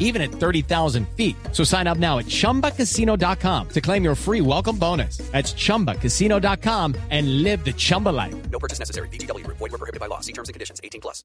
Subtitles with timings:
[0.00, 1.36] even at 30,000 feet.
[1.52, 5.18] So sign up now at chumbacasino.com to claim your free welcome bonus.
[5.30, 8.34] That's chumbacasino.com and live the Chumba life.
[8.50, 9.08] No purchase necessary.
[9.10, 9.46] BGW.
[9.46, 10.18] Void were prohibited by law.
[10.20, 10.80] See terms and conditions.
[10.82, 11.22] 18 plus.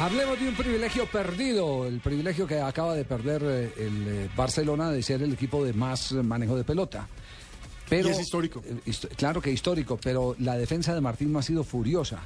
[0.00, 4.90] Hablemos de un privilegio perdido, el privilegio que acaba de perder eh, el eh, Barcelona
[4.90, 7.06] de ser el equipo de más manejo de pelota.
[7.88, 8.62] Pero, Y es histórico.
[8.64, 8.80] eh,
[9.16, 12.20] claro que histórico, pero la defensa de Martín no ha sido furiosa,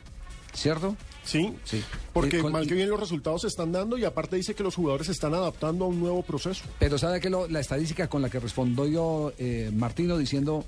[0.56, 0.96] ¿cierto?
[1.24, 1.82] Sí, Sí.
[2.12, 4.62] porque Eh, con- mal que bien los resultados se están dando y aparte dice que
[4.62, 6.64] los jugadores se están adaptando a un nuevo proceso.
[6.78, 10.64] Pero sabe que lo- la estadística con la que respondió yo, eh, Martino, diciendo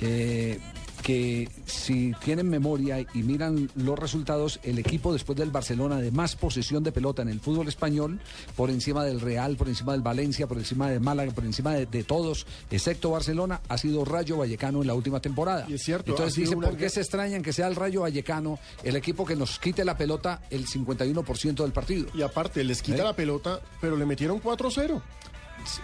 [0.00, 0.58] eh,
[1.02, 6.36] que si tienen memoria y miran los resultados, el equipo después del Barcelona de más
[6.36, 8.20] posesión de pelota en el fútbol español,
[8.56, 11.86] por encima del Real, por encima del Valencia, por encima de Málaga, por encima de,
[11.86, 15.66] de todos, excepto Barcelona, ha sido Rayo Vallecano en la última temporada.
[15.68, 17.76] Y es cierto, Entonces ha sido dice, una ¿por qué se extrañan que sea el
[17.76, 22.08] Rayo Vallecano el equipo que nos quite la pelota el 51% del partido?
[22.14, 23.04] Y aparte les quita ¿Eh?
[23.04, 25.00] la pelota, pero le metieron 4-0.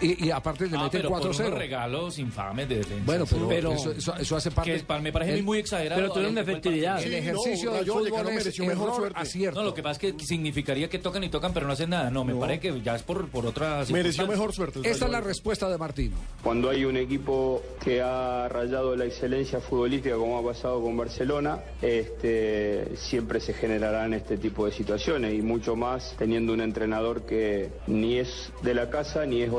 [0.01, 1.47] Y, y aparte le Ah, meten pero por 4-0.
[1.47, 3.03] unos regalos infames de defensa.
[3.05, 4.83] Bueno, pero, Pero- eso, eso- eso hace parte.
[4.83, 6.01] que me parece el- muy exagerado.
[6.01, 7.03] pero tuvieron fue el efectividad.
[7.03, 9.19] El ejercicio no, del es mereció mejor error, suerte.
[9.19, 9.59] acierto.
[9.59, 12.09] No, lo que pasa es que significaría que tocan y tocan, pero no hacen nada.
[12.09, 12.39] No, me No.
[12.39, 14.79] parece que ya es por, por otra Mereció mejor suerte.
[14.83, 16.15] Esta es la respuesta de Martino.
[16.43, 21.59] Cuando hay un equipo que ha rayado la excelencia futbolística como ha pasado con Barcelona,
[21.81, 27.69] este, siempre se generarán este tipo de situaciones y mucho más teniendo un entrenador que
[27.87, 29.49] ni es de la casa ni es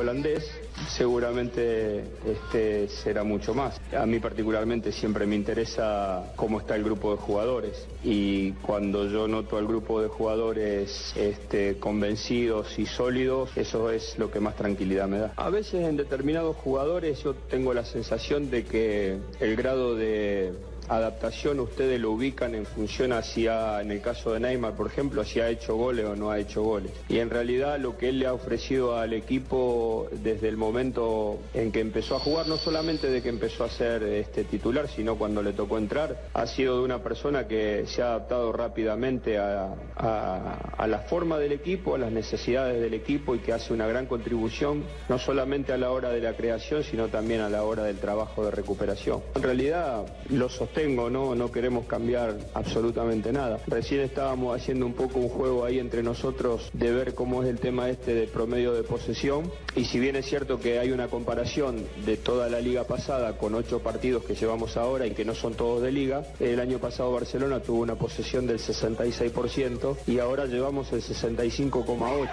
[0.89, 3.79] seguramente este, será mucho más.
[3.97, 9.29] A mí particularmente siempre me interesa cómo está el grupo de jugadores y cuando yo
[9.29, 15.09] noto al grupo de jugadores este, convencidos y sólidos, eso es lo que más tranquilidad
[15.09, 15.33] me da.
[15.37, 20.55] A veces en determinados jugadores yo tengo la sensación de que el grado de
[20.89, 25.41] adaptación ustedes lo ubican en función hacia, en el caso de Neymar, por ejemplo, si
[25.41, 26.93] ha hecho goles o no ha hecho goles.
[27.09, 31.73] Y en realidad lo que él le ha ofrecido al equipo desde el momento en
[31.73, 35.43] que empezó a jugar, no solamente de que empezó a ser este, titular, sino cuando
[35.43, 40.75] le tocó entrar, ha sido de una persona que se ha adaptado rápidamente a, a-
[40.77, 44.07] a la forma del equipo, a las necesidades del equipo y que hace una gran
[44.07, 47.99] contribución, no solamente a la hora de la creación, sino también a la hora del
[47.99, 49.23] trabajo de recuperación.
[49.35, 50.49] En realidad lo
[50.87, 51.51] ¿no?
[51.51, 53.59] Queremos cambiar absolutamente nada.
[53.67, 57.59] Recién estábamos haciendo un poco un juego ahí entre nosotros de ver cómo es el
[57.59, 59.51] tema este de promedio de posesión.
[59.75, 63.57] Y si bien es cierto que hay una comparación de toda la liga pasada con
[63.57, 67.11] ocho partidos que llevamos ahora y que no son todos de liga, el año pasado
[67.13, 72.29] Barcelona tuvo una posesión del 66% y ahora llevamos el 65,8%.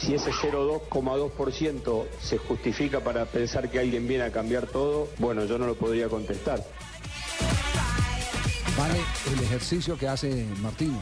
[0.00, 5.58] Si ese 0,2% se justifica para pensar que alguien viene a cambiar todo, bueno, yo
[5.58, 6.64] no lo podría contestar.
[8.76, 9.00] Vale
[9.32, 11.00] el ejercicio que hace Martino.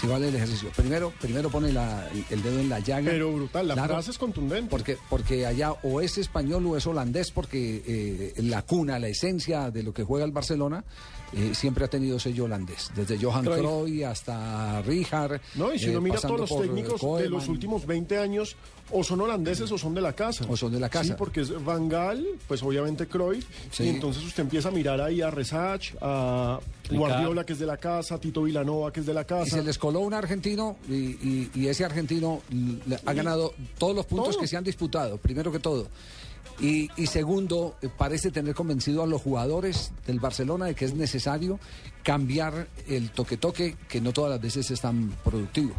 [0.00, 0.70] Si vale el ejercicio.
[0.74, 3.10] Primero, primero pone la- el dedo en la llaga.
[3.10, 4.70] Pero brutal, la Claro, frase es contundente.
[4.70, 9.70] Porque, porque allá o es español o es holandés, porque eh, la cuna, la esencia
[9.70, 10.84] de lo que juega el Barcelona,
[11.34, 12.90] eh, siempre ha tenido sello holandés.
[12.96, 14.06] Desde Johan Cruyff.
[14.06, 15.40] Hasta Rijkaard.
[15.56, 18.16] No, y si eh, uno mira pasando todos los eh, técnicos de los últimos 20
[18.18, 18.56] años,
[18.90, 20.46] o son holandeses o son de la casa.
[20.48, 21.04] O son de la casa.
[21.04, 23.84] Sí, porque es Van Gaal, pues obviamente Cruyff, Sí.
[23.84, 26.58] y entonces usted empieza a mirar ahí a Resach, a
[26.98, 29.56] Guardiola, que es de la casa, Tito Vilanova, que es de la Y casa.
[29.56, 32.40] se les coló un argentino y, y- y ese argentino
[33.06, 34.40] ha ganado todos los puntos Todo.
[34.40, 35.88] que se han disputado, primero que todo.
[36.60, 40.94] Y, y segundo, eh, parece tener convencido a los jugadores del Barcelona de que es
[40.94, 41.58] necesario
[42.02, 45.72] cambiar el toque-toque, que no todas las veces es tan productivo.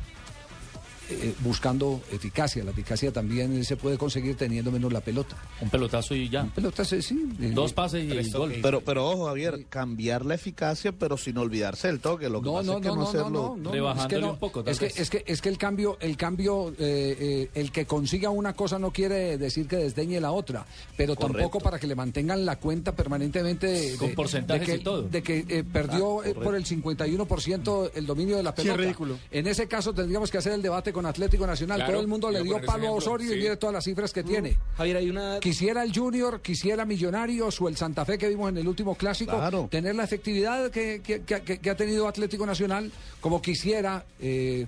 [1.11, 2.63] Eh, buscando eficacia.
[2.63, 5.35] La eficacia también se puede conseguir teniendo menos la pelota.
[5.61, 6.45] Un pelotazo y ya.
[6.45, 7.17] Pelota, sí, sí.
[7.53, 8.53] Dos pases y gol.
[8.61, 12.29] Pero, pero ojo, Javier, cambiar la eficacia, pero sin olvidarse el toque.
[12.29, 13.29] Lo que No, pasa no, es que no, no, hacerlo.
[13.29, 15.49] no, no, Rebajándole es que no, un poco, tal Es que, es que, es que
[15.49, 19.75] el cambio, el cambio, eh, eh, el que consiga una cosa no quiere decir que
[19.77, 20.65] desdeñe la otra,
[20.97, 24.83] pero tampoco para que le mantengan la cuenta permanentemente de, Con porcentajes de que, y
[24.83, 25.01] todo.
[25.03, 28.77] de que eh, perdió eh, por el 51% el dominio de la pelota.
[28.77, 29.17] ridículo.
[29.31, 31.77] En ese caso tendríamos que hacer el debate con Atlético Nacional.
[31.77, 34.23] Claro, Todo el mundo le dio palo a Osorio y mire todas las cifras que
[34.23, 34.57] tiene.
[34.77, 35.39] Javier, hay una...
[35.39, 39.37] Quisiera el Junior, quisiera Millonarios o el Santa Fe que vimos en el último clásico,
[39.37, 39.67] Claro.
[39.71, 44.65] tener la efectividad que, que- que- que- que ha tenido Atlético Nacional, como quisiera eh,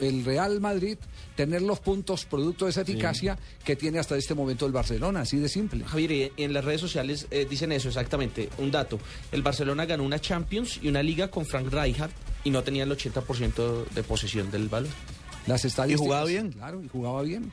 [0.00, 0.96] el Real Madrid
[1.34, 5.36] tener los puntos producto de esa eficacia que tiene hasta este momento el Barcelona, así
[5.38, 5.84] de simple.
[5.84, 8.48] Javier, y en las redes sociales eh, dicen eso exactamente.
[8.58, 8.98] Un dato.
[9.32, 12.12] El Barcelona ganó una Champions y una Liga con Frank Rijkaard
[12.44, 14.92] y no tenía el 80% de posesión del balón.
[15.46, 16.06] Las estadísticas.
[16.06, 16.52] jugaba bien.
[16.52, 17.50] Claro, y jugaba bien.